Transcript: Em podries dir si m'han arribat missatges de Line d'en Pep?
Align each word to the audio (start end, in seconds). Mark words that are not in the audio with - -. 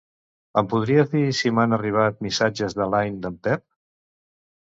Em 0.59 0.69
podries 0.69 1.11
dir 1.11 1.21
si 1.39 1.51
m'han 1.57 1.77
arribat 1.77 2.23
missatges 2.29 2.77
de 2.79 2.87
Line 2.95 3.21
d'en 3.27 3.37
Pep? 3.49 3.63